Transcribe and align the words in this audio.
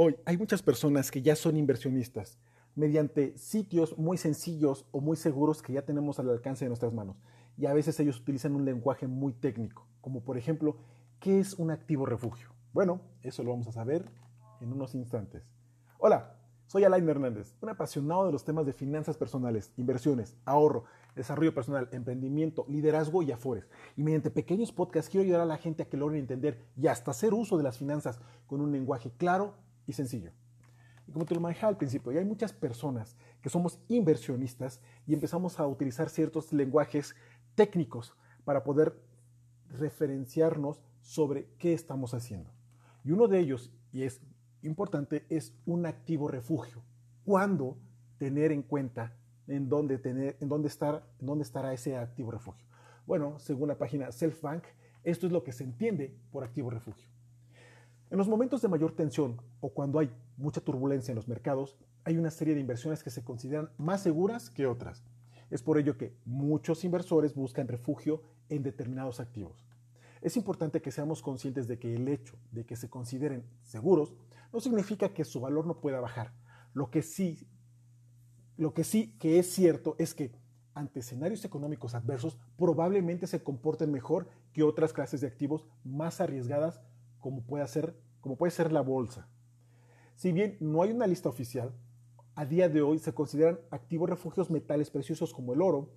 Hoy 0.00 0.16
hay 0.26 0.36
muchas 0.36 0.62
personas 0.62 1.10
que 1.10 1.22
ya 1.22 1.34
son 1.34 1.56
inversionistas 1.56 2.38
mediante 2.76 3.36
sitios 3.36 3.98
muy 3.98 4.16
sencillos 4.16 4.86
o 4.92 5.00
muy 5.00 5.16
seguros 5.16 5.60
que 5.60 5.72
ya 5.72 5.82
tenemos 5.82 6.20
al 6.20 6.30
alcance 6.30 6.64
de 6.64 6.68
nuestras 6.68 6.92
manos. 6.92 7.16
Y 7.56 7.66
a 7.66 7.72
veces 7.74 7.98
ellos 7.98 8.20
utilizan 8.20 8.54
un 8.54 8.64
lenguaje 8.64 9.08
muy 9.08 9.32
técnico, 9.32 9.88
como 10.00 10.22
por 10.22 10.38
ejemplo, 10.38 10.76
¿qué 11.18 11.40
es 11.40 11.54
un 11.54 11.72
activo 11.72 12.06
refugio? 12.06 12.50
Bueno, 12.72 13.00
eso 13.24 13.42
lo 13.42 13.50
vamos 13.50 13.66
a 13.66 13.72
saber 13.72 14.04
en 14.60 14.72
unos 14.72 14.94
instantes. 14.94 15.42
Hola, 15.98 16.36
soy 16.68 16.84
Alain 16.84 17.08
Hernández, 17.08 17.56
un 17.60 17.70
apasionado 17.70 18.26
de 18.26 18.30
los 18.30 18.44
temas 18.44 18.66
de 18.66 18.74
finanzas 18.74 19.16
personales, 19.16 19.72
inversiones, 19.76 20.36
ahorro, 20.44 20.84
desarrollo 21.16 21.52
personal, 21.52 21.88
emprendimiento, 21.90 22.64
liderazgo 22.68 23.24
y 23.24 23.32
afores. 23.32 23.68
Y 23.96 24.04
mediante 24.04 24.30
pequeños 24.30 24.70
podcasts 24.70 25.10
quiero 25.10 25.24
ayudar 25.24 25.40
a 25.40 25.44
la 25.44 25.58
gente 25.58 25.82
a 25.82 25.88
que 25.88 25.96
logren 25.96 26.20
entender 26.20 26.68
y 26.76 26.86
hasta 26.86 27.10
hacer 27.10 27.34
uso 27.34 27.56
de 27.56 27.64
las 27.64 27.78
finanzas 27.78 28.20
con 28.46 28.60
un 28.60 28.70
lenguaje 28.70 29.10
claro 29.16 29.66
y 29.88 29.94
sencillo. 29.94 30.30
Y 31.08 31.12
como 31.12 31.24
te 31.24 31.34
lo 31.34 31.40
manejaba 31.40 31.70
al 31.70 31.78
principio, 31.78 32.12
ya 32.12 32.20
hay 32.20 32.26
muchas 32.26 32.52
personas 32.52 33.16
que 33.40 33.48
somos 33.48 33.80
inversionistas 33.88 34.80
y 35.06 35.14
empezamos 35.14 35.58
a 35.58 35.66
utilizar 35.66 36.10
ciertos 36.10 36.52
lenguajes 36.52 37.16
técnicos 37.54 38.14
para 38.44 38.62
poder 38.62 38.94
referenciarnos 39.70 40.80
sobre 41.00 41.48
qué 41.58 41.72
estamos 41.72 42.12
haciendo. 42.12 42.50
Y 43.04 43.12
uno 43.12 43.26
de 43.26 43.40
ellos, 43.40 43.72
y 43.90 44.02
es 44.02 44.20
importante, 44.62 45.24
es 45.30 45.54
un 45.64 45.86
activo 45.86 46.28
refugio. 46.28 46.82
¿Cuándo 47.24 47.78
tener 48.18 48.52
en 48.52 48.62
cuenta 48.62 49.16
en 49.46 49.70
dónde, 49.70 49.96
tener, 49.96 50.36
en 50.40 50.48
dónde, 50.50 50.68
estar, 50.68 51.06
en 51.20 51.26
dónde 51.26 51.42
estará 51.44 51.72
ese 51.72 51.96
activo 51.96 52.30
refugio? 52.30 52.66
Bueno, 53.06 53.38
según 53.38 53.68
la 53.68 53.78
página 53.78 54.12
Selfbank, 54.12 54.64
esto 55.04 55.26
es 55.26 55.32
lo 55.32 55.42
que 55.42 55.52
se 55.52 55.64
entiende 55.64 56.14
por 56.30 56.44
activo 56.44 56.68
refugio. 56.68 57.08
En 58.10 58.16
los 58.16 58.28
momentos 58.28 58.62
de 58.62 58.68
mayor 58.68 58.92
tensión 58.92 59.38
o 59.60 59.74
cuando 59.74 59.98
hay 59.98 60.10
mucha 60.38 60.62
turbulencia 60.62 61.12
en 61.12 61.16
los 61.16 61.28
mercados, 61.28 61.76
hay 62.04 62.16
una 62.16 62.30
serie 62.30 62.54
de 62.54 62.60
inversiones 62.60 63.02
que 63.02 63.10
se 63.10 63.22
consideran 63.22 63.70
más 63.76 64.02
seguras 64.02 64.48
que 64.48 64.66
otras. 64.66 65.04
Es 65.50 65.62
por 65.62 65.76
ello 65.76 65.98
que 65.98 66.16
muchos 66.24 66.84
inversores 66.84 67.34
buscan 67.34 67.68
refugio 67.68 68.22
en 68.48 68.62
determinados 68.62 69.20
activos. 69.20 69.62
Es 70.22 70.38
importante 70.38 70.80
que 70.80 70.90
seamos 70.90 71.20
conscientes 71.20 71.68
de 71.68 71.78
que 71.78 71.94
el 71.94 72.08
hecho 72.08 72.38
de 72.50 72.64
que 72.64 72.76
se 72.76 72.88
consideren 72.88 73.44
seguros 73.62 74.14
no 74.54 74.60
significa 74.60 75.12
que 75.12 75.24
su 75.24 75.40
valor 75.40 75.66
no 75.66 75.82
pueda 75.82 76.00
bajar. 76.00 76.32
Lo 76.72 76.90
que 76.90 77.02
sí, 77.02 77.46
lo 78.56 78.72
que 78.72 78.84
sí 78.84 79.16
que 79.18 79.38
es 79.38 79.50
cierto 79.52 79.96
es 79.98 80.14
que 80.14 80.32
ante 80.72 81.00
escenarios 81.00 81.44
económicos 81.44 81.94
adversos 81.94 82.38
probablemente 82.56 83.26
se 83.26 83.42
comporten 83.42 83.92
mejor 83.92 84.28
que 84.54 84.62
otras 84.62 84.94
clases 84.94 85.20
de 85.20 85.26
activos 85.26 85.66
más 85.84 86.22
arriesgadas 86.22 86.80
como 87.28 87.42
puede 87.42 87.68
ser, 87.68 87.94
como 88.22 88.36
puede 88.36 88.50
ser 88.52 88.72
la 88.72 88.80
bolsa. 88.80 89.28
Si 90.14 90.32
bien 90.32 90.56
no 90.60 90.80
hay 90.80 90.92
una 90.92 91.06
lista 91.06 91.28
oficial, 91.28 91.74
a 92.34 92.46
día 92.46 92.70
de 92.70 92.80
hoy 92.80 92.98
se 93.00 93.12
consideran 93.12 93.60
activos 93.70 94.08
refugios 94.08 94.50
metales 94.50 94.88
preciosos 94.88 95.34
como 95.34 95.52
el 95.52 95.60
oro 95.60 95.92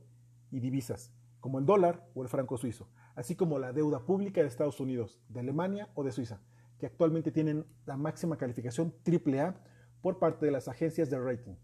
y 0.51 0.59
divisas, 0.59 1.13
como 1.39 1.57
el 1.57 1.65
dólar 1.65 2.05
o 2.15 2.21
el 2.21 2.27
franco 2.27 2.57
suizo, 2.57 2.89
así 3.15 3.37
como 3.37 3.59
la 3.59 3.71
deuda 3.71 4.05
pública 4.05 4.41
de 4.41 4.47
Estados 4.49 4.81
Unidos, 4.81 5.21
de 5.29 5.39
Alemania 5.39 5.87
o 5.95 6.03
de 6.03 6.11
Suiza, 6.11 6.41
que 6.77 6.87
actualmente 6.87 7.31
tienen 7.31 7.65
la 7.85 7.95
máxima 7.95 8.37
calificación 8.37 8.93
AAA 9.07 9.55
por 10.01 10.19
parte 10.19 10.45
de 10.45 10.51
las 10.51 10.67
agencias 10.67 11.09
de 11.09 11.17
rating. 11.17 11.55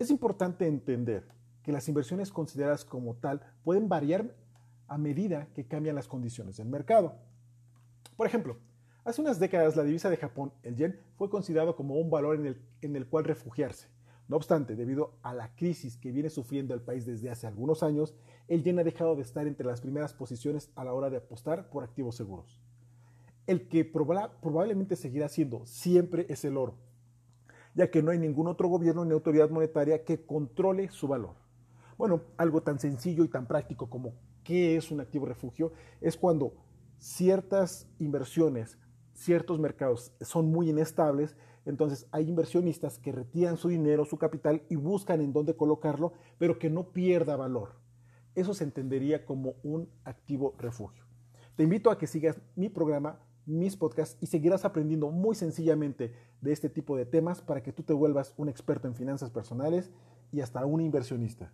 Es 0.00 0.10
importante 0.10 0.66
entender 0.66 1.28
que 1.62 1.70
las 1.70 1.88
inversiones 1.88 2.32
consideradas 2.32 2.84
como 2.84 3.14
tal 3.14 3.40
pueden 3.62 3.88
variar 3.88 4.34
a 4.88 4.98
medida 4.98 5.46
que 5.54 5.68
cambian 5.68 5.94
las 5.94 6.08
condiciones 6.08 6.56
del 6.56 6.66
mercado. 6.66 7.14
Por 8.16 8.26
ejemplo, 8.26 8.58
Hace 9.04 9.22
unas 9.22 9.38
décadas 9.40 9.76
la 9.76 9.84
divisa 9.84 10.10
de 10.10 10.18
Japón, 10.18 10.52
el 10.62 10.76
yen, 10.76 11.00
fue 11.16 11.30
considerado 11.30 11.74
como 11.74 11.94
un 11.94 12.10
valor 12.10 12.36
en 12.36 12.46
el, 12.46 12.62
en 12.82 12.96
el, 12.96 13.06
cual 13.06 13.24
refugiarse. 13.24 13.88
No 14.28 14.36
obstante, 14.36 14.76
debido 14.76 15.14
a 15.22 15.32
la 15.32 15.54
crisis 15.56 15.96
que 15.96 16.12
viene 16.12 16.28
sufriendo 16.28 16.74
el 16.74 16.82
país 16.82 17.06
desde 17.06 17.30
hace 17.30 17.46
algunos 17.46 17.82
años, 17.82 18.14
el 18.46 18.62
yen 18.62 18.78
ha 18.78 18.84
dejado 18.84 19.16
de 19.16 19.22
estar 19.22 19.46
entre 19.46 19.66
las 19.66 19.80
primeras 19.80 20.12
posiciones 20.12 20.70
a 20.76 20.84
la 20.84 20.92
hora 20.92 21.08
de 21.08 21.16
apostar 21.16 21.70
por 21.70 21.82
activos 21.82 22.14
seguros. 22.14 22.60
El 23.46 23.68
que 23.68 23.86
probablemente 23.86 24.96
seguirá 24.96 25.30
siendo 25.30 25.64
siempre 25.64 26.26
es 26.28 26.44
el 26.44 26.58
oro, 26.58 26.76
ya 27.74 27.90
que 27.90 28.02
no 28.02 28.10
hay 28.10 28.18
ningún 28.18 28.48
otro 28.48 28.68
gobierno 28.68 29.04
ni 29.06 29.12
autoridad 29.12 29.48
monetaria 29.48 30.04
que 30.04 30.26
controle 30.26 30.90
su 30.90 31.08
valor. 31.08 31.36
Bueno, 31.96 32.22
algo 32.36 32.62
tan 32.62 32.78
sencillo 32.78 33.24
y 33.24 33.28
tan 33.28 33.46
práctico 33.46 33.88
como 33.88 34.12
qué 34.44 34.76
es 34.76 34.90
un 34.90 35.00
activo 35.00 35.24
refugio 35.26 35.72
es 36.02 36.16
cuando 36.16 36.54
ciertas 36.98 37.88
inversiones 37.98 38.78
ciertos 39.20 39.58
mercados 39.58 40.12
son 40.22 40.50
muy 40.50 40.70
inestables, 40.70 41.36
entonces 41.66 42.06
hay 42.10 42.26
inversionistas 42.26 42.98
que 42.98 43.12
retiran 43.12 43.58
su 43.58 43.68
dinero, 43.68 44.06
su 44.06 44.16
capital 44.16 44.62
y 44.70 44.76
buscan 44.76 45.20
en 45.20 45.34
dónde 45.34 45.54
colocarlo, 45.54 46.14
pero 46.38 46.58
que 46.58 46.70
no 46.70 46.92
pierda 46.92 47.36
valor. 47.36 47.74
Eso 48.34 48.54
se 48.54 48.64
entendería 48.64 49.26
como 49.26 49.56
un 49.62 49.90
activo 50.04 50.54
refugio. 50.58 51.04
Te 51.54 51.64
invito 51.64 51.90
a 51.90 51.98
que 51.98 52.06
sigas 52.06 52.40
mi 52.56 52.70
programa, 52.70 53.20
mis 53.44 53.76
podcasts 53.76 54.16
y 54.22 54.26
seguirás 54.26 54.64
aprendiendo 54.64 55.10
muy 55.10 55.34
sencillamente 55.34 56.14
de 56.40 56.52
este 56.52 56.70
tipo 56.70 56.96
de 56.96 57.04
temas 57.04 57.42
para 57.42 57.62
que 57.62 57.72
tú 57.72 57.82
te 57.82 57.92
vuelvas 57.92 58.32
un 58.38 58.48
experto 58.48 58.88
en 58.88 58.94
finanzas 58.94 59.30
personales 59.30 59.90
y 60.32 60.40
hasta 60.40 60.64
un 60.64 60.80
inversionista. 60.80 61.52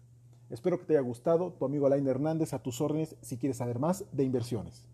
Espero 0.51 0.79
que 0.79 0.85
te 0.85 0.93
haya 0.93 1.01
gustado. 1.01 1.53
Tu 1.55 1.65
amigo 1.65 1.87
Alain 1.87 2.07
Hernández 2.07 2.53
a 2.53 2.63
tus 2.63 2.81
órdenes 2.81 3.17
si 3.23 3.39
quieres 3.39 3.57
saber 3.57 3.81
más 3.81 4.05
de 4.13 4.23
inversiones. 4.23 4.87